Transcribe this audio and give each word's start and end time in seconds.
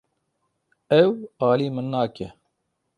Ew 1.01 1.11
alî 1.49 1.67
min 1.75 1.87
nake. 1.93 2.27